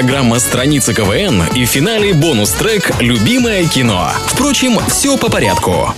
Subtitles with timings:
[0.00, 4.10] программа «Страница КВН» и в финале бонус-трек «Любимое кино».
[4.28, 5.94] Впрочем, все по порядку.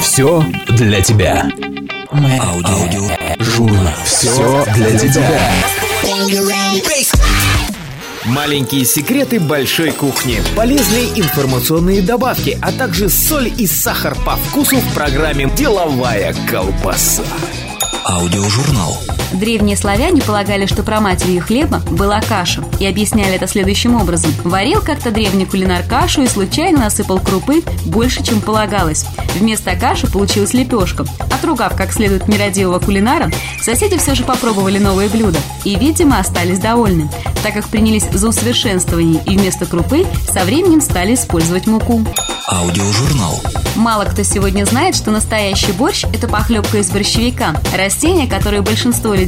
[0.00, 1.48] Все для тебя.
[2.12, 3.08] Аудио.
[3.38, 3.94] Журнал.
[4.04, 5.50] Все для тебя.
[8.26, 14.92] Маленькие секреты большой кухни, полезные информационные добавки, а также соль и сахар по вкусу в
[14.92, 17.24] программе «Деловая колбаса».
[18.04, 18.94] Аудиожурнал.
[19.34, 24.32] Древние славяне полагали, что про матерью хлеба была каша, и объясняли это следующим образом.
[24.44, 29.06] Варил как-то древний кулинар кашу и случайно насыпал крупы больше, чем полагалось.
[29.34, 31.04] Вместо каши получилась лепешка.
[31.18, 37.10] Отругав как следует нерадивого кулинара, соседи все же попробовали новые блюда и, видимо, остались довольны,
[37.42, 42.06] так как принялись за усовершенствование и вместо крупы со временем стали использовать муку.
[42.46, 43.40] Аудиожурнал.
[43.74, 49.23] Мало кто сегодня знает, что настоящий борщ– это похлебка из борщевика, растение, которое большинство людей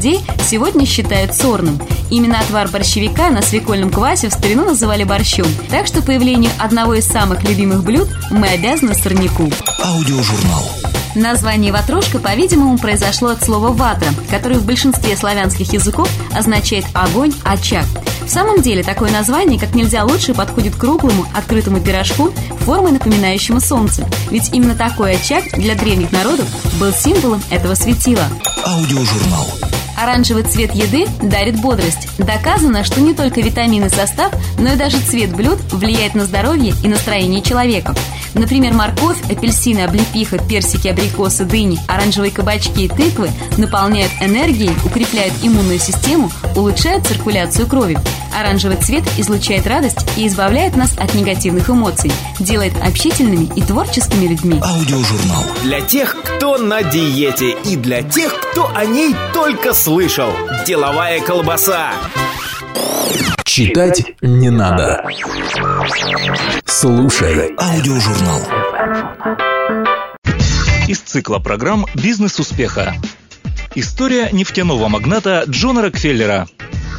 [0.49, 1.81] сегодня считают сорным.
[2.11, 7.07] Именно отвар борщевика на свекольном квасе в старину называли борщом, так что появлению одного из
[7.07, 9.51] самых любимых блюд мы обязаны сорняку.
[9.85, 10.63] Аудиожурнал.
[11.17, 17.87] Название «ватрушка», по-видимому, произошло от слова «ватра», которое в большинстве славянских языков означает «огонь», «очаг».
[18.27, 22.33] В самом деле, такое название как нельзя лучше подходит к круглому, открытому пирожку,
[22.67, 24.07] формой напоминающему солнце.
[24.31, 26.47] Ведь именно такой очаг для древних народов
[26.79, 28.25] был символом этого светила.
[28.67, 29.47] Аудиожурнал.
[29.97, 32.09] Оранжевый цвет еды дарит бодрость.
[32.19, 36.89] Доказано, что не только витамины состав, но и даже цвет блюд влияет на здоровье и
[36.89, 37.95] настроение человека.
[38.35, 45.79] Например, морковь, апельсины, облепиха, персики, абрикосы, дыни, оранжевые кабачки и тыквы наполняют энергией, укрепляют иммунную
[45.79, 47.99] систему, улучшают циркуляцию крови.
[48.39, 54.61] Оранжевый цвет излучает радость и избавляет нас от негативных эмоций, делает общительными и творческими людьми.
[54.63, 55.43] Аудиожурнал.
[55.63, 60.33] Для тех, кто на диете и для тех, кто о ней только слышал.
[60.67, 61.93] Деловая колбаса.
[63.45, 65.09] Читать не надо.
[66.65, 68.41] Слушай аудиожурнал.
[70.89, 72.97] из цикла программ «Бизнес успеха».
[73.77, 76.49] История нефтяного магната Джона Рокфеллера.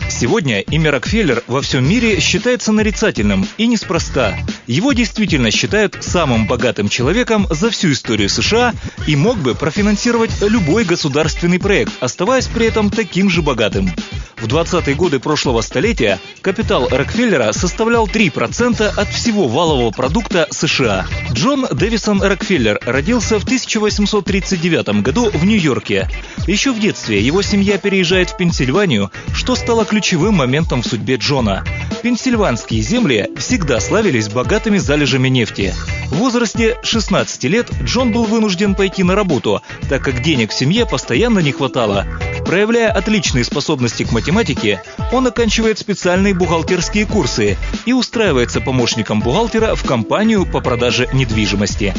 [0.10, 4.38] Сегодня имя Рокфеллер во всем мире считается нарицательным и неспроста.
[4.66, 8.74] Его действительно считают самым богатым человеком за всю историю США
[9.06, 13.92] и мог бы профинансировать любой государственный проект, оставаясь при этом таким же богатым.
[14.38, 21.08] В 20-е годы прошлого столетия капитал Рокфеллера составлял 3% от всего валового продукта США.
[21.32, 26.08] Джон Дэвисон Рокфеллер родился в 1839 году в Нью-Йорке.
[26.46, 31.64] Еще в детстве его семья переезжает в Пенсильванию, что стало ключевым моментом в судьбе Джона.
[32.04, 35.74] Пенсильванские земли всегда славились богатыми залежами нефти.
[36.08, 40.86] В возрасте 16 лет Джон был вынужден пойти на работу, так как денег в семье
[40.86, 42.06] постоянно не хватало.
[42.46, 44.82] Проявляя отличные способности к математике,
[45.12, 51.94] он оканчивает специальные бухгалтерские курсы и устраивается помощником бухгалтера в компанию по продаже недвижимости.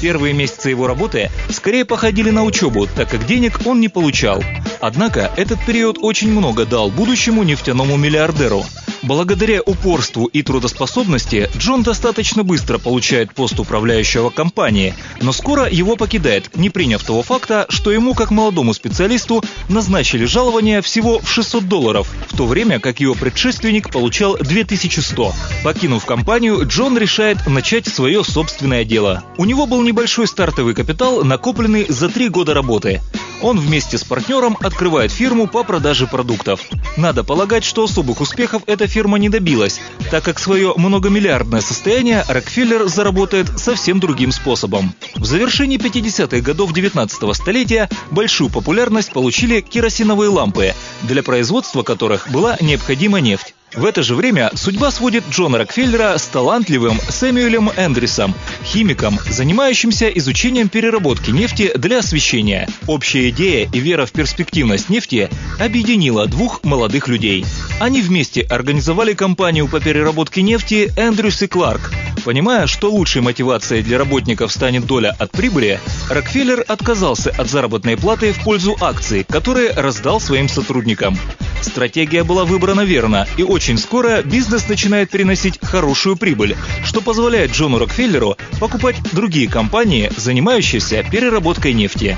[0.00, 4.42] Первые месяцы его работы скорее походили на учебу, так как денег он не получал.
[4.80, 8.64] Однако этот период очень много дал будущему нефтяному миллиардеру.
[9.02, 16.54] Благодаря упорству и трудоспособности Джон достаточно быстро получает пост управляющего компании, но скоро его покидает,
[16.54, 22.08] не приняв того факта, что ему как молодому специалисту назначили жалование всего в 600 долларов,
[22.28, 25.32] в то время как его предшественник получал 2100.
[25.64, 29.24] Покинув компанию, Джон решает начать свое собственное дело.
[29.38, 33.00] У него был небольшой стартовый капитал, накопленный за три года работы.
[33.42, 36.60] Он вместе с партнером открывает фирму по продаже продуктов.
[36.98, 42.88] Надо полагать, что особых успехов эта фирма не добилась, так как свое многомиллиардное состояние Рокфеллер
[42.88, 44.94] заработает совсем другим способом.
[45.14, 52.56] В завершении 50-х годов 19 столетия большую популярность получили керосиновые лампы, для производства которых была
[52.60, 53.54] необходима нефть.
[53.74, 58.34] В это же время судьба сводит Джона Рокфеллера с талантливым Сэмюэлем Эндрисом,
[58.64, 62.68] химиком, занимающимся изучением переработки нефти для освещения.
[62.88, 65.30] Общая идея и вера в перспективность нефти
[65.60, 67.46] объединила двух молодых людей.
[67.78, 71.92] Они вместе организовали компанию по переработке нефти Эндрюс и Кларк.
[72.24, 75.80] Понимая, что лучшей мотивацией для работников станет доля от прибыли,
[76.10, 81.16] Рокфеллер отказался от заработной платы в пользу акций, которые раздал своим сотрудникам.
[81.62, 87.78] Стратегия была выбрана верно, и очень скоро бизнес начинает приносить хорошую прибыль, что позволяет Джону
[87.78, 92.16] Рокфеллеру покупать другие компании, занимающиеся переработкой нефти.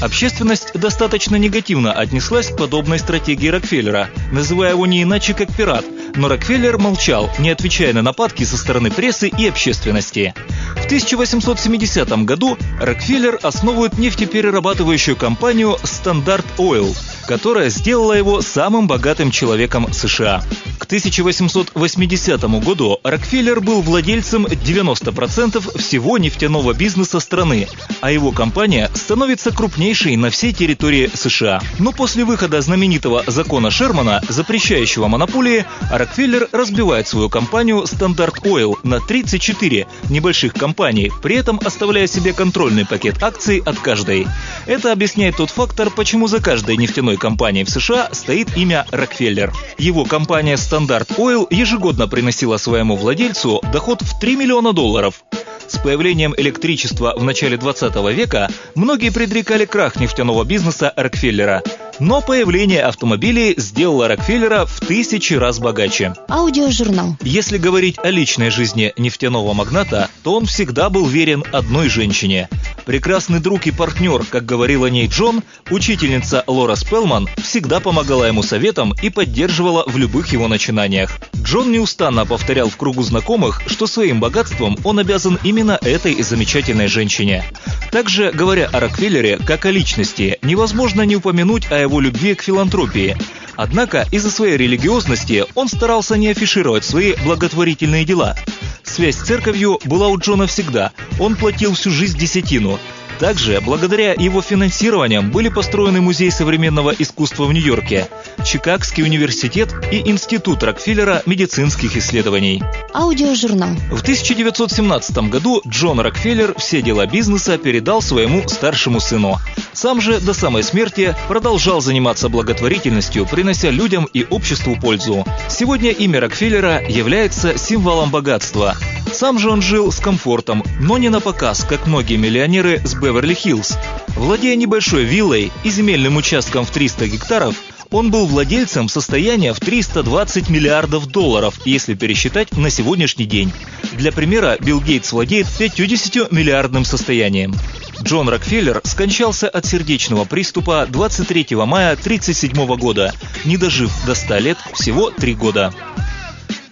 [0.00, 5.84] Общественность достаточно негативно отнеслась к подобной стратегии Рокфеллера, называя его не иначе как пират,
[6.16, 10.34] но Рокфеллер молчал, не отвечая на нападки со стороны прессы и общественности.
[10.76, 19.92] В 1870 году Рокфеллер основывает нефтеперерабатывающую компанию Standard Oil, которая сделала его самым богатым человеком
[19.92, 20.42] США.
[20.78, 27.68] К 1880 году Рокфеллер был владельцем 90% всего нефтяного бизнеса страны,
[28.00, 31.60] а его компания становится крупнейшей на всей территории США.
[31.80, 39.00] Но после выхода знаменитого закона Шермана, запрещающего монополии, Рокфеллер разбивает свою компанию Standard Oil на
[39.00, 44.28] 34 небольших компаний, при этом оставляя себе контрольный пакет акций от каждой.
[44.66, 49.52] Это объясняет тот фактор, почему за каждой нефтяной компанией в США стоит имя Рокфеллер.
[49.76, 55.24] Его компания Standard Oil ежегодно приносила своему владельцу доход в 3 миллиона долларов.
[55.70, 61.62] С появлением электричества в начале 20 века многие предрекали крах нефтяного бизнеса Рокфеллера.
[62.00, 66.14] Но появление автомобилей сделало Рокфеллера в тысячи раз богаче.
[66.30, 67.18] Аудиожурнал.
[67.22, 72.48] Если говорить о личной жизни нефтяного магната, то он всегда был верен одной женщине.
[72.86, 78.42] Прекрасный друг и партнер, как говорил о ней Джон, учительница Лора Спелман всегда помогала ему
[78.42, 81.18] советом и поддерживала в любых его начинаниях.
[81.42, 87.44] Джон неустанно повторял в кругу знакомых, что своим богатством он обязан именно этой замечательной женщине.
[87.92, 93.16] Также, говоря о Рокфеллере как о личности, невозможно не упомянуть о его любви к филантропии.
[93.56, 98.36] Однако из-за своей религиозности он старался не афишировать свои благотворительные дела.
[98.84, 102.78] Связь с церковью была у Джона всегда, он платил всю жизнь десятину.
[103.20, 108.08] Также, благодаря его финансированиям, были построены Музей современного искусства в Нью-Йорке,
[108.46, 112.62] Чикагский университет и Институт Рокфеллера медицинских исследований.
[112.94, 113.76] Аудиожурнал.
[113.90, 119.36] В 1917 году Джон Рокфеллер все дела бизнеса передал своему старшему сыну.
[119.74, 125.26] Сам же до самой смерти продолжал заниматься благотворительностью, принося людям и обществу пользу.
[125.50, 128.76] Сегодня имя Рокфеллера является символом богатства.
[129.12, 133.76] Сам же он жил с комфортом, но не на показ, как многие миллионеры с Беверли-Хиллз.
[134.16, 137.56] Владея небольшой виллой и земельным участком в 300 гектаров,
[137.90, 143.52] он был владельцем состояния в 320 миллиардов долларов, если пересчитать на сегодняшний день.
[143.92, 147.54] Для примера, Билл Гейтс владеет 50-миллиардным состоянием.
[148.02, 153.12] Джон Рокфеллер скончался от сердечного приступа 23 мая 1937 года,
[153.44, 155.74] не дожив до 100 лет, всего 3 года.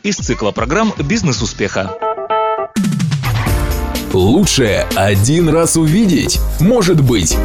[0.05, 2.08] Из цикла программ «Бизнес успеха».
[4.13, 7.37] Лучше один раз увидеть, может быть.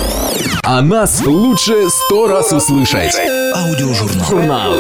[0.64, 3.16] А нас лучше сто раз услышать.
[3.54, 4.76] Аудиожурнал.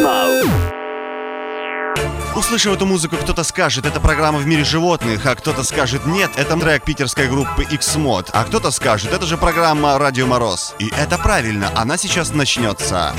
[2.35, 6.57] Услышав эту музыку, кто-то скажет, это программа в мире животных, а кто-то скажет, нет, это
[6.57, 10.73] трек питерской группы X-Mod, а кто-то скажет, это же программа Радио Мороз.
[10.79, 13.13] И это правильно, она сейчас начнется.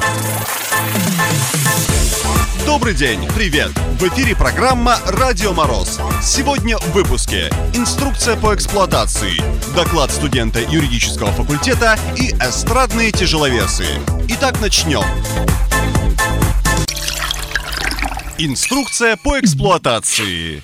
[2.67, 3.71] Добрый день, привет!
[3.99, 6.01] В эфире программа «Радио Мороз».
[6.23, 9.43] Сегодня в выпуске инструкция по эксплуатации,
[9.75, 13.87] доклад студента юридического факультета и эстрадные тяжеловесы.
[14.29, 15.05] Итак, начнем.
[18.39, 20.63] Инструкция по эксплуатации.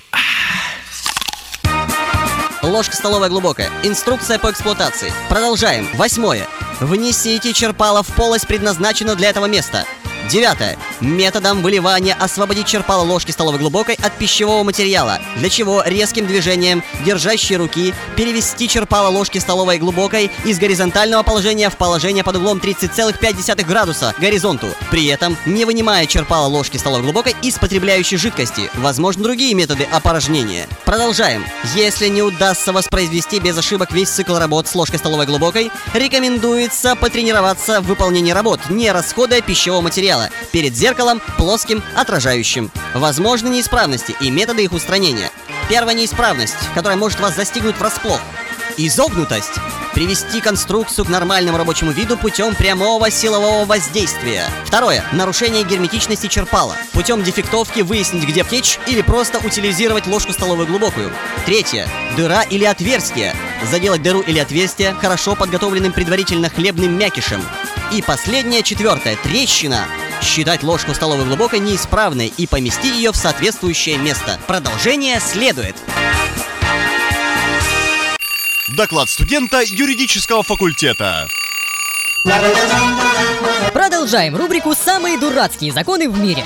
[2.61, 3.69] Ложка столовая глубокая.
[3.83, 5.11] Инструкция по эксплуатации.
[5.29, 5.87] Продолжаем.
[5.95, 6.47] Восьмое.
[6.79, 9.85] Внесите черпало в полость, предназначенную для этого места.
[10.31, 10.77] Девятое.
[11.01, 17.57] Методом выливания освободить черпало ложки столовой глубокой от пищевого материала, для чего резким движением держащей
[17.57, 24.15] руки перевести черпало ложки столовой глубокой из горизонтального положения в положение под углом 30,5 градуса
[24.19, 28.69] горизонту, при этом не вынимая черпало ложки столовой глубокой из потребляющей жидкости.
[28.75, 30.69] Возможно, другие методы опорожнения.
[30.85, 31.43] Продолжаем.
[31.75, 37.81] Если не удастся воспроизвести без ошибок весь цикл работ с ложкой столовой глубокой, рекомендуется потренироваться
[37.81, 40.20] в выполнении работ, не расходуя пищевого материала,
[40.51, 42.71] перед зеркалом плоским, отражающим.
[42.93, 45.31] Возможны неисправности и методы их устранения.
[45.69, 48.19] Первая неисправность, которая может вас застигнуть врасплох.
[48.77, 49.53] Изогнутость.
[49.93, 54.45] Привести конструкцию к нормальному рабочему виду путем прямого силового воздействия.
[54.65, 55.03] Второе.
[55.11, 56.75] Нарушение герметичности черпала.
[56.93, 61.11] Путем дефектовки выяснить, где течь, или просто утилизировать ложку столовую глубокую.
[61.45, 61.87] Третье.
[62.15, 63.35] Дыра или отверстие.
[63.69, 67.41] Заделать дыру или отверстие хорошо подготовленным предварительно хлебным мякишем.
[67.91, 69.17] И последнее, четвертое.
[69.17, 69.85] Трещина.
[70.21, 74.39] Считать ложку столовой глубокой неисправной и помести ее в соответствующее место.
[74.47, 75.75] Продолжение следует.
[78.69, 81.27] Доклад студента юридического факультета.
[83.73, 86.45] Продолжаем рубрику «Самые дурацкие законы в мире».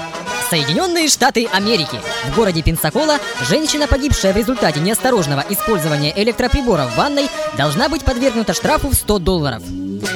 [0.50, 2.00] Соединенные Штаты Америки.
[2.32, 3.18] В городе Пенсакола
[3.50, 9.20] женщина, погибшая в результате неосторожного использования электроприбора в ванной, должна быть подвергнута штрафу в 100
[9.20, 9.64] долларов.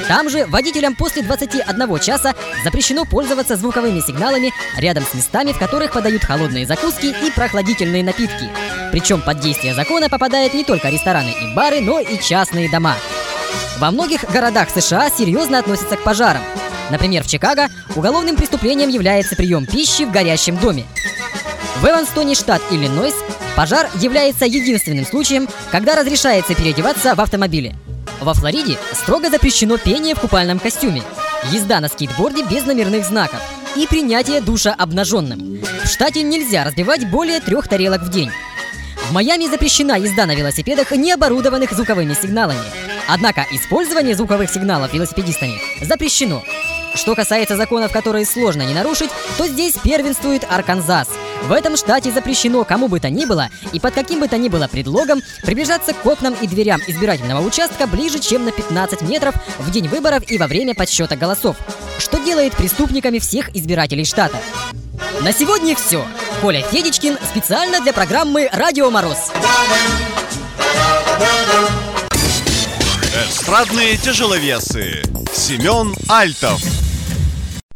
[0.07, 2.33] Там же водителям после 21 часа
[2.63, 8.49] запрещено пользоваться звуковыми сигналами рядом с местами, в которых подают холодные закуски и прохладительные напитки.
[8.91, 12.95] Причем под действие закона попадают не только рестораны и бары, но и частные дома.
[13.77, 16.41] Во многих городах США серьезно относятся к пожарам.
[16.89, 20.85] Например, в Чикаго уголовным преступлением является прием пищи в горящем доме.
[21.77, 23.15] В Эванстоне, штат Иллинойс,
[23.55, 27.75] пожар является единственным случаем, когда разрешается переодеваться в автомобиле.
[28.21, 31.03] Во Флориде строго запрещено пение в купальном костюме,
[31.51, 33.39] езда на скейтборде без номерных знаков
[33.75, 35.61] и принятие душа обнаженным.
[35.83, 38.31] В штате нельзя разбивать более трех тарелок в день.
[39.07, 42.59] В Майами запрещена езда на велосипедах, не оборудованных звуковыми сигналами.
[43.07, 46.43] Однако использование звуковых сигналов велосипедистами запрещено.
[46.95, 51.07] Что касается законов, которые сложно не нарушить, то здесь первенствует Арканзас.
[51.43, 54.49] В этом штате запрещено кому бы то ни было и под каким бы то ни
[54.49, 59.71] было предлогом приближаться к окнам и дверям избирательного участка ближе, чем на 15 метров в
[59.71, 61.57] день выборов и во время подсчета голосов,
[61.97, 64.37] что делает преступниками всех избирателей штата.
[65.21, 66.05] На сегодня все.
[66.41, 69.31] Коля Федичкин специально для программы «Радио Мороз».
[73.27, 75.01] Эстрадные тяжеловесы.
[75.33, 76.61] Семен Альтов.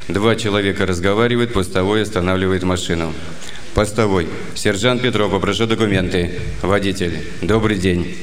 [0.08, 3.12] Два человека разговаривают, постовой останавливает машину.
[3.74, 4.28] Постовой.
[4.54, 6.30] Сержант Петров, попрошу документы.
[6.62, 7.26] Водитель.
[7.42, 8.16] Добрый день.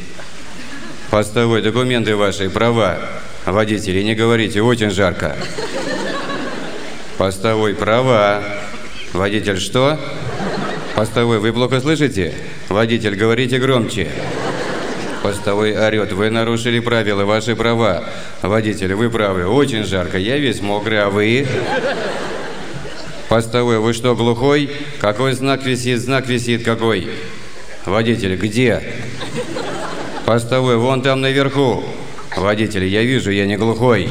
[1.09, 1.61] Постовой.
[1.61, 2.97] Документы ваши, права.
[3.45, 5.35] Водители, не говорите, очень жарко.
[7.17, 7.75] Постовой.
[7.75, 8.41] Права.
[9.11, 9.99] Водитель, что?
[10.95, 12.33] Постовой, вы плохо слышите?
[12.69, 14.07] Водитель, говорите громче.
[15.21, 16.13] Постовой орет.
[16.13, 18.05] Вы нарушили правила, ваши права.
[18.41, 19.45] Водитель, вы правы.
[19.47, 20.17] Очень жарко.
[20.17, 21.45] Я весь мокрый, а вы?
[23.31, 24.69] Постовой, вы что, глухой?
[24.99, 26.01] Какой знак висит?
[26.01, 27.07] Знак висит какой?
[27.85, 28.83] Водитель, где?
[30.25, 31.81] Постовой, вон там наверху.
[32.35, 34.09] Водитель, я вижу, я не глухой.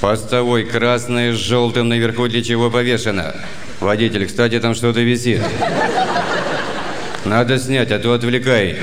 [0.00, 3.34] Постовой, красное с желтым наверху для чего повешено?
[3.80, 5.42] Водитель, кстати, там что-то висит.
[7.24, 8.76] Надо снять, а то отвлекай.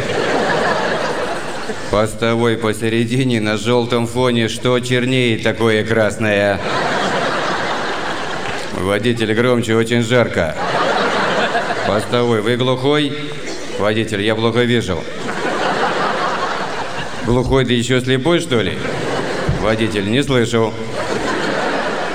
[1.91, 6.59] Постовой посередине на желтом фоне, что чернее такое красное?
[8.81, 10.55] Водитель громче, очень жарко.
[11.87, 13.15] Постовой, вы глухой?
[13.77, 15.03] Водитель, я плохо вижу.
[17.25, 18.73] Глухой, да еще слепой, что ли?
[19.61, 20.73] Водитель, не слышу.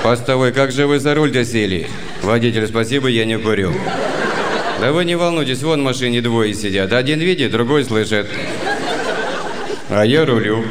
[0.03, 1.87] Постовой, как же вы за руль-то сели?
[2.21, 3.73] Водитель, спасибо, я не курю.
[4.81, 6.91] Да вы не волнуйтесь, вон в машине двое сидят.
[6.91, 8.27] Один видит, другой слышит.
[9.89, 10.65] А я рулю.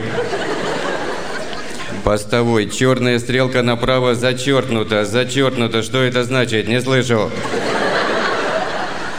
[2.07, 5.83] Постовой, черная стрелка направо зачеркнута, зачеркнута.
[5.83, 6.69] Что это значит?
[6.69, 7.33] Не слышу.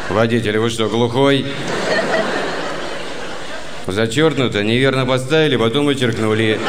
[0.07, 1.45] Водитель, вы что, глухой?
[3.87, 6.61] Зачеркнуто, неверно поставили, потом вычеркнули.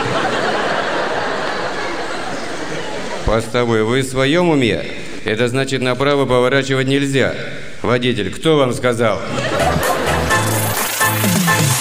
[3.24, 4.84] Постовой, вы в своем уме?
[5.24, 7.32] Это значит, направо поворачивать нельзя.
[7.80, 9.20] Водитель, кто вам сказал?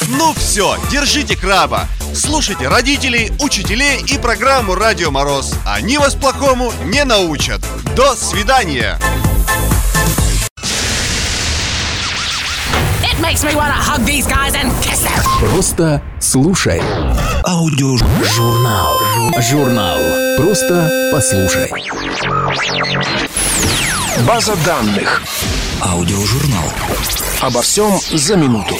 [0.08, 1.88] Ну все, держите краба.
[2.16, 5.54] Слушайте родителей, учителей и программу «Радио Мороз».
[5.66, 7.62] Они вас плохому не научат.
[7.94, 8.98] До свидания.
[15.40, 16.82] Просто слушай.
[17.44, 18.98] Аудиожурнал.
[19.42, 20.00] Журнал.
[20.38, 21.70] Просто послушай.
[24.26, 25.22] База данных.
[25.82, 26.72] Аудиожурнал.
[27.42, 28.78] Обо всем за минуту.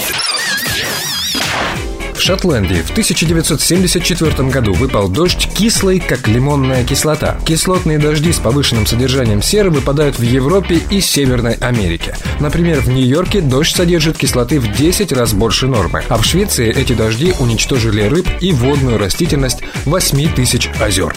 [2.18, 7.38] В Шотландии в 1974 году выпал дождь кислый, как лимонная кислота.
[7.46, 12.16] Кислотные дожди с повышенным содержанием серы выпадают в Европе и Северной Америке.
[12.40, 16.92] Например, в Нью-Йорке дождь содержит кислоты в 10 раз больше нормы, а в Швеции эти
[16.92, 21.14] дожди уничтожили рыб и водную растительность 8 тысяч озер.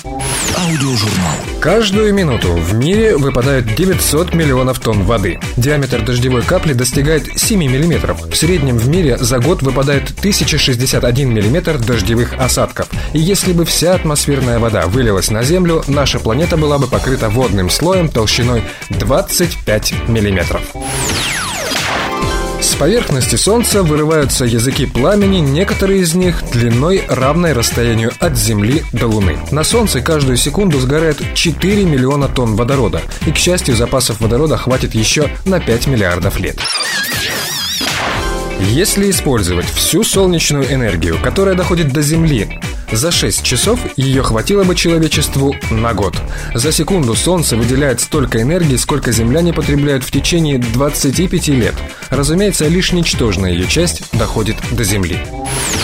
[0.55, 1.50] Аудиожурнал.
[1.61, 5.39] Каждую минуту в мире выпадает 900 миллионов тонн воды.
[5.57, 8.25] Диаметр дождевой капли достигает 7 миллиметров.
[8.25, 12.89] В среднем в мире за год выпадает 1061 миллиметр дождевых осадков.
[13.13, 17.69] И если бы вся атмосферная вода вылилась на Землю, наша планета была бы покрыта водным
[17.69, 20.63] слоем толщиной 25 миллиметров.
[22.81, 29.37] Поверхности Солнца вырываются языки пламени, некоторые из них длиной равной расстоянию от Земли до Луны.
[29.51, 34.95] На Солнце каждую секунду сгорает 4 миллиона тонн водорода, и, к счастью, запасов водорода хватит
[34.95, 36.57] еще на 5 миллиардов лет.
[38.59, 42.59] Если использовать всю солнечную энергию, которая доходит до Земли,
[42.91, 46.15] за 6 часов ее хватило бы человечеству на год.
[46.53, 51.75] За секунду Солнце выделяет столько энергии, сколько земляне потребляют в течение 25 лет.
[52.09, 55.19] Разумеется, лишь ничтожная ее часть доходит до Земли.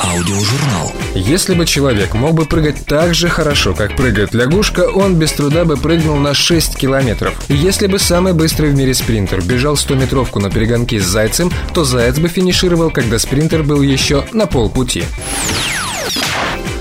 [0.02, 0.94] Аудиожурнал.
[1.16, 5.66] Если бы человек мог бы прыгать так же хорошо, как прыгает лягушка, он без труда
[5.66, 7.34] бы прыгнул на 6 километров.
[7.50, 12.20] Если бы самый быстрый в мире спринтер бежал 100-метровку на перегонки с зайцем, то заяц
[12.20, 15.06] бы финишировал, когда спринтер был еще на полпути.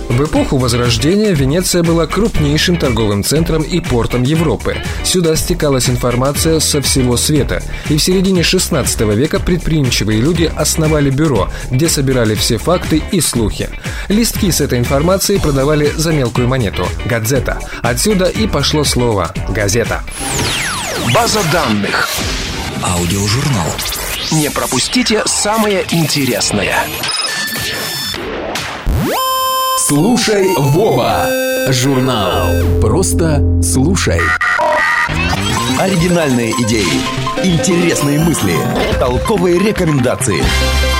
[0.08, 4.76] В эпоху Возрождения Венеция была крупнейшим торговым центром и портом Европы.
[5.04, 7.62] Сюда стекалась информация со всего света.
[7.88, 13.68] И в середине 16 века предприимчивые люди основали бюро, где собирали все факты и слухи.
[14.08, 17.58] Листки с этой информацией продавали за мелкую монету– газета.
[17.82, 20.02] Отсюда и пошло слово «газета».
[21.12, 22.08] База данных.
[22.82, 23.66] Аудиожурнал.
[24.32, 26.76] Не пропустите самое интересное.
[29.88, 31.28] Слушай, Вова!
[31.68, 32.48] Журнал.
[32.80, 34.20] Просто слушай.
[35.78, 36.82] Оригинальные идеи,
[37.44, 38.56] интересные мысли,
[38.98, 40.42] толковые рекомендации.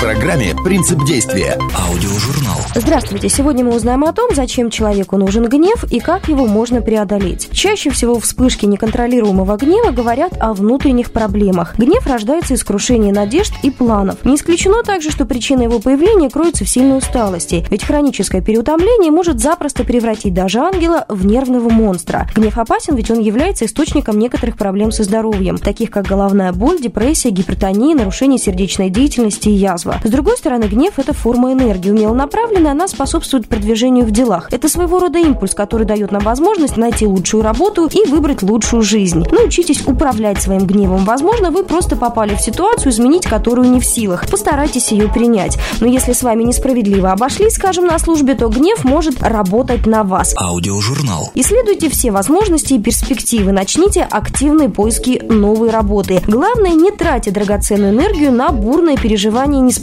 [0.00, 1.58] Программе «Принцип действия».
[1.74, 2.58] Аудиожурнал.
[2.74, 3.30] Здравствуйте!
[3.30, 7.48] Сегодня мы узнаем о том, зачем человеку нужен гнев и как его можно преодолеть.
[7.50, 11.78] Чаще всего вспышки неконтролируемого гнева говорят о внутренних проблемах.
[11.78, 14.22] Гнев рождается из крушения надежд и планов.
[14.26, 19.40] Не исключено также, что причина его появления кроется в сильной усталости, ведь хроническое переутомление может
[19.40, 22.28] запросто превратить даже ангела в нервного монстра.
[22.36, 27.30] Гнев опасен, ведь он является источником некоторых проблем со здоровьем, таких как головная боль, депрессия,
[27.30, 29.52] гипертония, нарушение сердечной деятельности и
[29.86, 30.00] язва.
[30.04, 34.48] С другой стороны, гнев– это форма энергии, умело направленная, она способствует продвижению в делах.
[34.52, 39.24] Это своего рода импульс, который дает нам возможность найти лучшую работу и выбрать лучшую жизнь.
[39.30, 41.04] Научитесь управлять своим гневом.
[41.04, 44.28] Возможно, вы просто попали в ситуацию, изменить которую не в силах.
[44.30, 45.58] Постарайтесь ее принять.
[45.80, 50.34] Но если с вами несправедливо обошлись, скажем, на службе, то гнев может работать на вас.
[50.36, 51.30] Аудиожурнал.
[51.34, 53.52] Исследуйте все возможности и перспективы.
[53.52, 56.22] Начните активные поиски новой работы.
[56.26, 59.75] Главное, не тратьте драгоценную энергию на бурное переживание несправедливости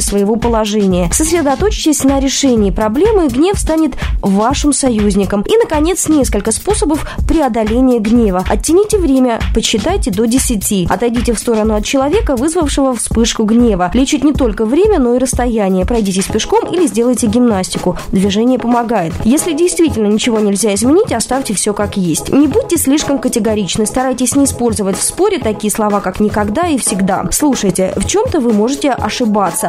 [0.00, 1.10] своего положения.
[1.12, 5.42] Сосредоточьтесь на решении проблемы, и гнев станет вашим союзником.
[5.42, 8.44] И, наконец, несколько способов преодоления гнева.
[8.48, 10.90] Оттяните время, подсчитайте до 10.
[10.90, 13.90] Отойдите в сторону от человека, вызвавшего вспышку гнева.
[13.94, 15.86] Лечить не только время, но и расстояние.
[15.86, 17.96] Пройдитесь пешком или сделайте гимнастику.
[18.12, 19.12] Движение помогает.
[19.24, 22.30] Если действительно ничего нельзя изменить, оставьте все как есть.
[22.30, 27.24] Не будьте слишком категоричны, старайтесь не использовать в споре такие слова, как «никогда» и «всегда».
[27.30, 29.17] Слушайте, в чем-то вы можете ошибаться,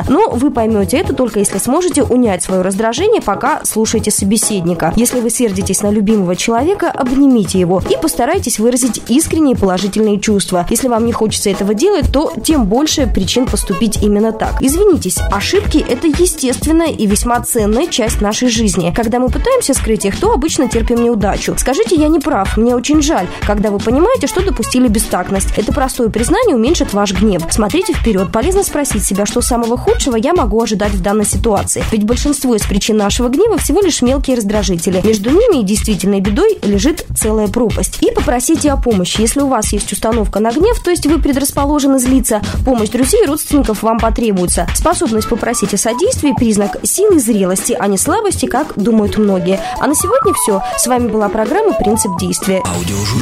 [0.07, 4.93] но вы поймете это только если сможете унять свое раздражение, пока слушаете собеседника.
[4.95, 10.65] Если вы сердитесь на любимого человека, обнимите его и постарайтесь выразить искренние положительные чувства.
[10.69, 14.61] Если вам не хочется этого делать, то тем больше причин поступить именно так.
[14.61, 18.93] Извинитесь, ошибки– это естественная и весьма ценная часть нашей жизни.
[18.95, 21.55] Когда мы пытаемся скрыть их, то обычно терпим неудачу.
[21.57, 25.49] Скажите, я не прав, мне очень жаль, когда вы понимаете, что допустили бестактность.
[25.57, 27.43] Это простое признание уменьшит ваш гнев.
[27.49, 31.83] Смотрите вперед, полезно спросить себя, что самого худшего я могу ожидать в данной ситуации.
[31.91, 35.01] Ведь большинство из причин нашего гнева всего лишь мелкие раздражители.
[35.03, 37.99] Между ними и действительной бедой лежит целая пропасть.
[38.01, 39.21] И попросите о помощи.
[39.21, 43.27] Если у вас есть установка на гнев, то есть вы предрасположены злиться, помощь друзей и
[43.27, 44.67] родственников вам потребуется.
[44.75, 49.59] Способность попросить о содействии– признак силы и зрелости, а не слабости, как думают многие.
[49.79, 50.61] А на сегодня все.
[50.77, 52.61] С вами была программа «Принцип действия».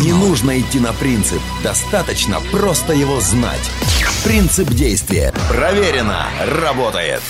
[0.03, 1.41] Не нужно идти на принцип.
[1.63, 3.71] Достаточно просто его знать.
[4.27, 5.33] Принцип действия.
[5.47, 6.27] Проверено.
[6.61, 7.21] Работает.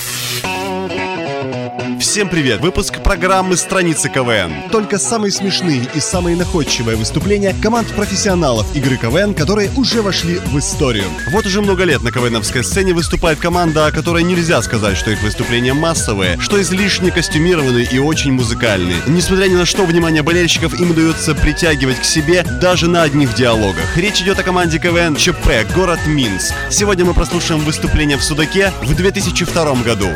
[1.99, 2.61] Всем привет!
[2.61, 4.69] Выпуск программы «Страницы КВН».
[4.71, 10.57] Только самые смешные и самые находчивые выступления команд профессионалов игры КВН, которые уже вошли в
[10.57, 11.05] историю.
[11.31, 15.21] Вот уже много лет на КВНовской сцене выступает команда, о которой нельзя сказать, что их
[15.21, 18.97] выступления массовые, что излишне костюмированные и очень музыкальные.
[19.07, 23.95] Несмотря ни на что, внимание болельщиков им удается притягивать к себе даже на одних диалогах.
[23.95, 26.53] Речь идет о команде КВН ЧП «Город Минск».
[26.71, 30.09] Сегодня мы прослушаем выступление в Судаке в 2002 году.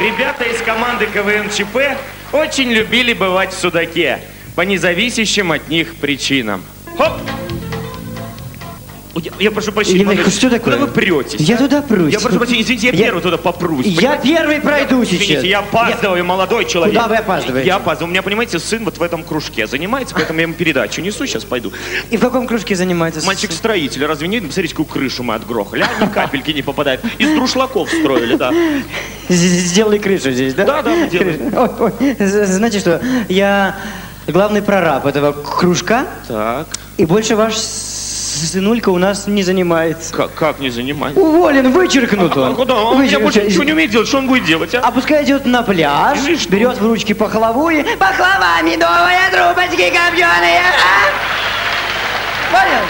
[0.00, 1.96] Ребята из команды КВН ЧП
[2.32, 4.20] очень любили бывать в Судаке
[4.54, 6.62] по независящим от них причинам.
[6.98, 7.12] Хоп!
[9.16, 10.74] Я, я прошу прощения, Ильич, что такое?
[10.74, 11.40] Куда вы претесь?
[11.40, 11.58] Я а?
[11.58, 12.12] туда прусь.
[12.12, 13.86] Я прошу прощения, извините, я, Я- первый туда попрусь.
[13.86, 14.22] Я понимаете?
[14.22, 15.22] первый пройду Я- сейчас.
[15.22, 16.94] Извините, я опаздываю, молодой человек.
[16.96, 17.66] Куда вы опаздываете?
[17.66, 18.08] Я опаздываю.
[18.08, 21.44] У меня, понимаете, сын вот в этом кружке занимается, поэтому я ему передачу несу, сейчас
[21.44, 21.72] пойду.
[22.10, 23.24] И в каком кружке занимаетесь?
[23.24, 24.48] Мальчик-строитель, разве не видно?
[24.48, 25.86] Посмотрите, какую крышу мы отгрохали.
[26.00, 27.00] А ни капельки не попадает.
[27.18, 28.52] Из друшлаков строили, да.
[29.28, 30.64] Сделай крышу здесь, да?
[30.64, 33.76] Да, да, мы знаете что, я
[34.26, 36.66] главный прораб этого кружка, Так.
[36.96, 37.54] и больше ваш
[38.38, 40.12] сынулька у нас не занимается.
[40.12, 41.20] Как, как не занимается?
[41.20, 42.52] Уволен, вычеркнут он.
[42.52, 42.74] А куда?
[42.74, 44.08] Он я больше ничего не умеет делать.
[44.08, 44.80] Что он будет делать, а?
[44.80, 46.18] А пускай идет на пляж,
[46.48, 47.82] берет в ручки пахлаву и...
[47.96, 51.36] Пахлава медовая, трубочки копченые, а?
[52.52, 52.82] Понял?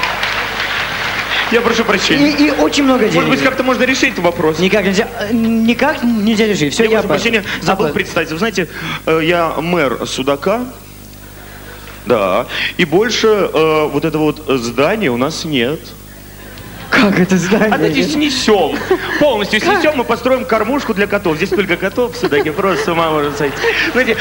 [1.53, 2.31] Я прошу прощения.
[2.31, 3.15] И, и очень много денег.
[3.15, 4.59] Может быть, как-то можно решить этот вопрос?
[4.59, 6.73] Никак нельзя, никак нельзя решить.
[6.73, 8.31] Все, я, я прошу прощения, забыл Оплат- представить.
[8.33, 8.69] Вы знаете,
[9.07, 10.63] э, я мэр Судака.
[12.07, 12.47] Да.
[12.77, 15.81] И больше э, вот этого вот здания у нас нет.
[17.01, 17.69] Как это здание?
[17.69, 18.79] А давайте снесем.
[19.21, 21.37] Полностью снесем и построим кормушку для котов.
[21.37, 22.53] Здесь только котов Судаке.
[22.53, 23.57] Просто с ума можно сойти.
[23.93, 24.17] Знаете,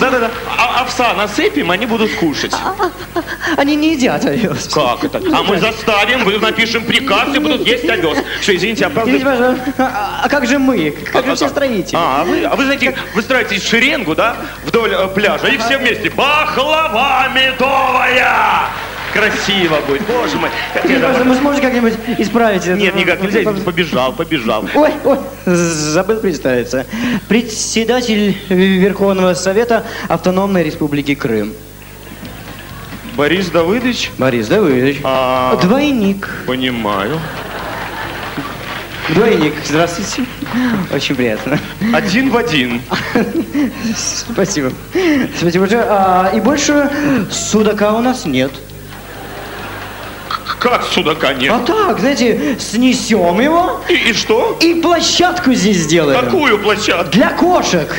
[0.00, 0.30] да-да-да.
[0.56, 2.54] А овса насыпем, они будут кушать.
[3.56, 4.68] Они не едят овес.
[4.72, 5.20] Как это?
[5.32, 8.18] А мы заставим, вы напишем приказ и будут есть овес.
[8.40, 9.58] Все, извините, опаздываю.
[9.78, 10.90] а, а как же мы?
[11.12, 11.96] Как же все строители?
[11.96, 15.58] А, а вы, а вы знаете, вы строитесь в шеренгу, да, вдоль э, пляжа, и
[15.58, 16.10] все вместе.
[16.10, 18.70] Бахлава медовая!
[19.12, 20.48] Красиво будет, боже мой.
[20.72, 22.78] Как я пожалуйста, вы сможете как-нибудь исправить это?
[22.78, 24.64] Нет, никак нельзя, побежал, побежал.
[24.74, 26.86] Ой, ой, забыл представиться.
[27.28, 31.52] Председатель Верховного Совета Автономной Республики Крым.
[33.16, 34.10] Борис Давыдович?
[34.16, 35.00] Борис Давыдович.
[35.04, 36.30] А, Двойник.
[36.46, 37.20] Понимаю.
[39.10, 40.26] Двойник, здравствуйте.
[40.90, 41.58] Очень приятно.
[41.92, 42.80] Один в один.
[43.94, 44.72] Спасибо.
[45.36, 45.84] Спасибо большое.
[45.86, 46.90] А, и больше
[47.30, 48.52] судака у нас нет.
[50.62, 51.52] Как судака нет?
[51.52, 53.80] А так, знаете, снесем его.
[53.88, 54.56] И, и что?
[54.60, 56.20] И площадку здесь сделаем.
[56.20, 57.10] Какую площадку?
[57.10, 57.92] Для кошек.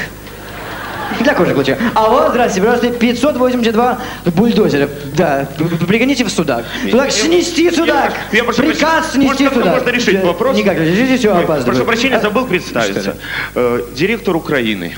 [1.19, 1.77] Для кошек лучше.
[1.93, 4.89] А вот, здравствуйте, пожалуйста, 582 бульдозера.
[5.13, 5.45] Да,
[5.85, 6.63] пригоните в судак.
[6.89, 8.13] Судак, снести судак.
[8.31, 9.73] Я, я прошу Приказ прощения, снести может, судак.
[9.75, 10.55] можно решить Да, вопрос?
[10.55, 11.65] Никак, решите, все, опаздываю.
[11.65, 13.17] Прошу прощения, А, забыл представиться.
[13.55, 14.95] Э, директор Украины.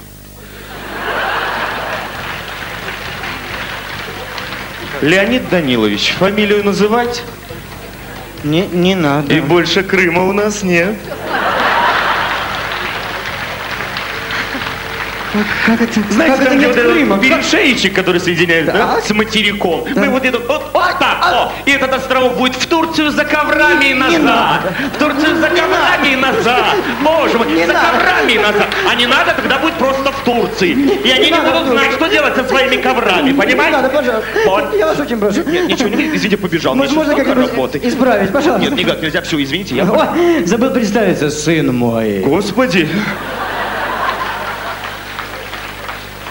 [5.01, 7.23] Леонид Данилович, фамилию называть?
[8.45, 9.33] Не, не надо.
[9.33, 10.95] И больше Крыма у нас нет.
[15.65, 16.01] Как это?
[16.11, 19.85] Знаете, как там, это где вот этот перешейчик, который соединяет да, с материком.
[19.95, 23.85] Мы вот этот, вот, вот так, о, и этот островок будет в Турцию за коврами
[23.85, 24.61] и назад.
[24.93, 26.75] В Турцию за коврами и назад.
[27.03, 28.67] Боже мой, за коврами и назад.
[28.89, 30.71] А не надо, тогда будет просто в Турции.
[30.71, 33.77] И они не надо будут знать, что делать со своими коврами, Не понимаете?
[33.77, 34.29] надо, пожалуйста.
[34.45, 34.75] Вот.
[34.75, 35.43] Я вас очень прошу.
[35.43, 36.75] Нет, ничего не извините, побежал.
[36.75, 37.79] Может, можно как-нибудь работы.
[37.83, 38.69] исправить, пожалуйста.
[38.69, 39.85] Нет, никак нельзя, все, извините, я...
[39.85, 42.19] Ой, забыл представиться, сын мой.
[42.19, 42.87] Господи.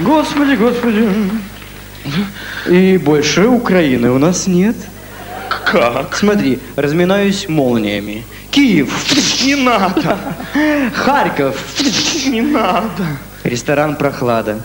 [0.00, 1.08] Господи, господи.
[2.66, 4.76] И больше Украины у нас нет.
[5.48, 6.16] Как?
[6.16, 8.24] Смотри, разминаюсь молниями.
[8.50, 8.92] Киев.
[9.44, 10.18] Не надо.
[10.94, 11.56] Харьков.
[12.26, 13.06] Не надо.
[13.44, 14.60] Ресторан «Прохлада».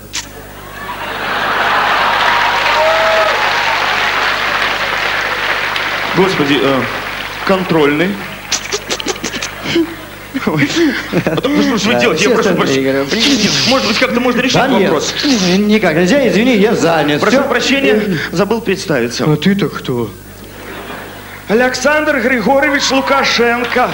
[6.16, 6.82] Господи, э,
[7.46, 8.10] контрольный.
[10.46, 12.30] А ну, что же вы делаете?
[12.30, 13.06] Я прошу прощения.
[13.70, 15.14] Может быть, как-то можно решить вопрос?
[15.58, 17.22] никак нельзя, извини, я занят.
[17.22, 19.26] Прошу прощения, забыл представиться.
[19.26, 20.10] А ты-то кто?
[21.48, 23.90] Александр Григорьевич Лукашенко.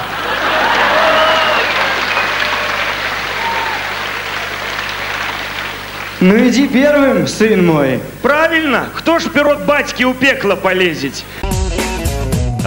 [6.21, 7.99] Ну иди первым, сын мой.
[8.21, 8.89] Правильно.
[8.95, 11.23] Кто ж пирот батьки у пекла полезет?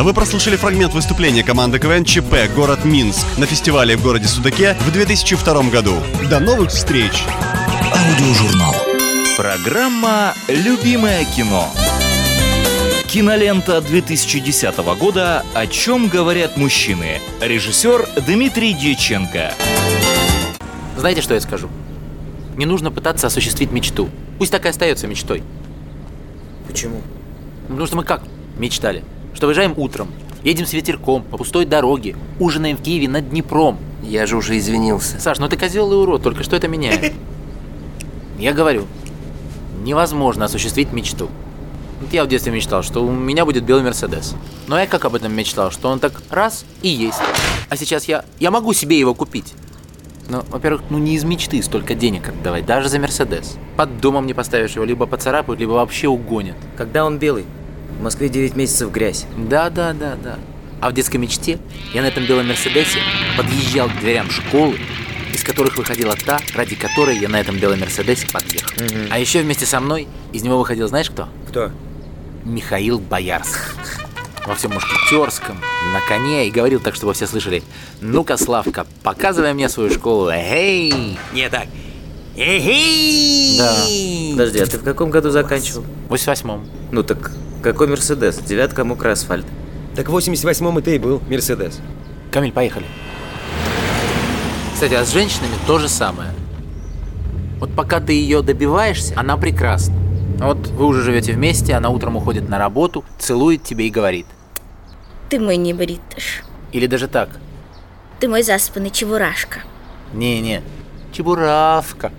[0.01, 4.93] Вы прослушали фрагмент выступления команды КВН ЧП «Город Минск» на фестивале в городе Судаке в
[4.93, 5.95] 2002 году.
[6.31, 7.25] До новых встреч!
[7.93, 8.77] Аудиожурнал.
[9.37, 11.69] Программа «Любимое кино».
[13.09, 17.21] Кинолента 2010 года «О чем говорят мужчины».
[17.41, 19.53] Режиссер Дмитрий Дьяченко.
[20.97, 21.69] Знаете, что я скажу?
[22.57, 24.11] Не нужно пытаться осуществить мечту.
[24.39, 25.43] Пусть так и остается мечтой.
[26.69, 27.03] Почему?
[27.67, 28.23] Потому что мы как
[28.59, 29.03] мечтали?
[29.39, 30.09] Что выезжаем утром,
[30.43, 33.79] едем с ветерком по пустой дороге, ужинаем в Киеве над Днепром.
[34.03, 35.21] Я же уже извинился.
[35.21, 37.13] Саш, ну ты козел и урод, только что это меняет?
[38.37, 38.87] Я говорю,
[39.85, 41.31] невозможно осуществить мечту.
[42.01, 44.35] Вот я в детстве мечтал, что у меня будет белый Мерседес.
[44.67, 47.21] Но я как об этом мечтал, что он так раз и есть.
[47.69, 49.55] А сейчас я, я могу себе его купить.
[50.29, 53.57] Но, во-первых, ну не из мечты столько денег отдавать, даже за Мерседес.
[53.77, 56.57] Под домом не поставишь его, либо поцарапают, либо вообще угонят.
[56.77, 57.47] Когда он белый?
[57.99, 59.27] В Москве 9 месяцев грязь.
[59.37, 60.39] Да, да, да, да.
[60.81, 61.59] А в детской мечте
[61.93, 63.01] я на этом белом Мерседесе
[63.37, 64.79] подъезжал к дверям школы,
[65.35, 68.71] из которых выходила та, ради которой я на этом белом Мерседесе подъехал.
[68.77, 69.09] Мгм.
[69.11, 71.29] А еще вместе со мной из него выходил, знаешь кто?
[71.49, 71.73] Кто?
[72.45, 73.59] Михаил Боярский.
[74.47, 75.59] Во всем мушкетерском,
[75.93, 77.65] на коне, и говорил так, чтобы все слышали.
[78.01, 80.29] Ну-ка, Славка, показывай мне свою школу.
[80.31, 81.19] Эй!
[81.35, 81.67] Не так.
[82.37, 83.59] Эй!
[83.59, 83.75] Да.
[84.33, 85.85] Подожди, а ты в каком году заканчивал?
[86.09, 86.67] В 88-м.
[86.93, 88.39] Ну так какой Мерседес?
[88.39, 89.47] Девятка мокрый асфальт.
[89.97, 91.81] Так в 88-м это и был Мерседес.
[92.31, 92.87] Камиль, поехали.
[94.75, 96.31] Кстати, а с женщинами то же самое.
[97.59, 99.97] Вот пока ты ее добиваешься, она прекрасна.
[100.41, 104.27] А Вот вы уже живете вместе, она утром уходит на работу, целует тебе и говорит.
[105.29, 106.45] Ты мой не бритыш.
[106.71, 107.31] Или даже так.
[108.21, 109.61] Ты мой заспанный чебурашка.
[110.13, 110.63] Не-не,
[111.13, 112.13] чебуравка.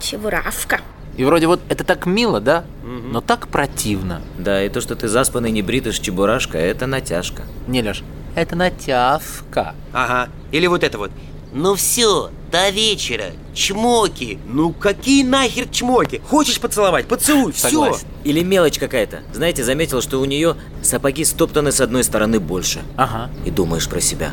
[0.00, 0.80] Чебуравка.
[1.16, 2.64] И вроде вот это так мило, да?
[2.82, 4.20] Но так противно.
[4.38, 7.44] Да, и то, что ты заспанный не бритыш чебурашка, это натяжка.
[7.66, 8.02] Не, Леш,
[8.34, 9.74] это натявка.
[9.92, 10.28] Ага.
[10.52, 11.10] Или вот это вот.
[11.54, 13.30] Ну все, до вечера.
[13.54, 14.38] Чмоки.
[14.46, 16.20] Ну какие нахер чмоки?
[16.28, 17.06] Хочешь поцеловать?
[17.06, 17.96] Поцелуй, все.
[18.24, 19.20] Или мелочь какая-то.
[19.32, 22.82] Знаете, заметил, что у нее сапоги стоптаны с одной стороны больше.
[22.98, 23.30] Ага.
[23.46, 24.32] И думаешь про себя.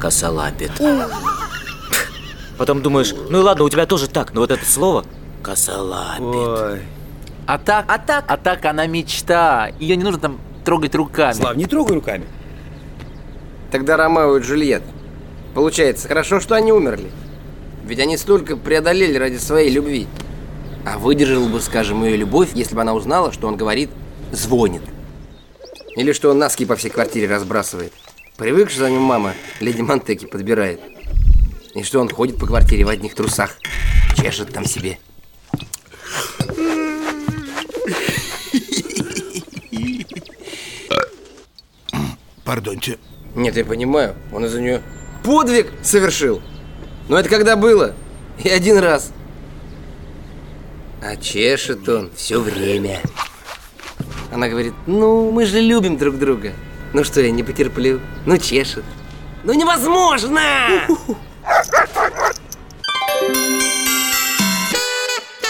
[0.00, 0.72] Косолапит.
[2.60, 5.06] Потом думаешь, ну и ладно, у тебя тоже так, но вот это слово
[5.42, 6.20] косолапит.
[6.20, 6.80] Ой.
[7.46, 9.70] А так, а так, а так она мечта.
[9.78, 11.32] Ее не нужно там трогать руками.
[11.32, 12.26] Слав, не трогай руками.
[13.70, 14.86] Тогда Ромео и Джульетта.
[15.54, 17.10] Получается, хорошо, что они умерли.
[17.86, 20.06] Ведь они столько преодолели ради своей любви.
[20.84, 23.88] А выдержал бы, скажем, ее любовь, если бы она узнала, что он говорит
[24.32, 24.82] «звонит».
[25.96, 27.94] Или что он носки по всей квартире разбрасывает.
[28.36, 30.80] Привык, что за ним мама леди Монтеки подбирает.
[31.74, 33.56] И что он ходит по квартире в одних трусах.
[34.16, 34.98] Чешет там себе.
[42.44, 42.98] Пардоньте.
[43.36, 44.82] Нет, я понимаю, он из-за нее
[45.22, 46.42] подвиг совершил.
[47.08, 47.94] Но это когда было?
[48.42, 49.12] И один раз.
[51.02, 53.00] А чешет он все время.
[54.32, 56.52] Она говорит, ну, мы же любим друг друга.
[56.92, 58.00] Ну что, я не потерплю.
[58.26, 58.84] Ну, чешет.
[59.44, 60.40] Ну, невозможно!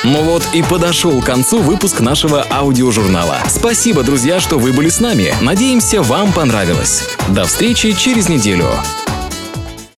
[0.03, 3.39] Ну вот и подошел к концу выпуск нашего аудиожурнала.
[3.49, 5.35] Спасибо, друзья, что вы были с нами.
[5.43, 7.07] Надеемся, вам понравилось.
[7.29, 8.71] До встречи через неделю.